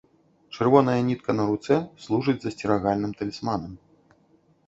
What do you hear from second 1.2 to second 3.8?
на руцэ служыць засцерагальным талісманам.